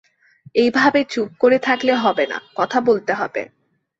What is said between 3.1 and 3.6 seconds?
হবে।